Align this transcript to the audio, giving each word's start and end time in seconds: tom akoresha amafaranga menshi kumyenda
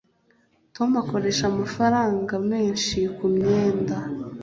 tom 0.75 0.89
akoresha 1.03 1.43
amafaranga 1.51 2.33
menshi 2.51 2.97
kumyenda 3.17 3.97